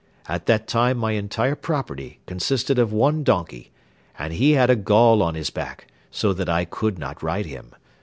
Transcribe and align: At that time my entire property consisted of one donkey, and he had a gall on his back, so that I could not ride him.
At 0.27 0.47
that 0.47 0.65
time 0.67 0.97
my 0.97 1.11
entire 1.11 1.53
property 1.55 2.21
consisted 2.25 2.79
of 2.79 2.91
one 2.91 3.23
donkey, 3.23 3.69
and 4.17 4.33
he 4.33 4.53
had 4.53 4.71
a 4.71 4.75
gall 4.75 5.21
on 5.21 5.35
his 5.35 5.51
back, 5.51 5.85
so 6.09 6.33
that 6.33 6.49
I 6.49 6.65
could 6.65 6.97
not 6.97 7.21
ride 7.21 7.45
him. 7.45 7.71